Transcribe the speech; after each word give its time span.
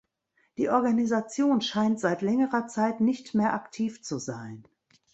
Die 0.57 0.67
Organisation 0.69 1.61
scheint 1.61 1.99
seit 1.99 2.23
längerer 2.23 2.65
Zeit 2.65 3.01
nicht 3.01 3.35
mehr 3.35 3.53
aktiv 3.53 4.01
zu 4.01 4.17
sein. 4.17 4.65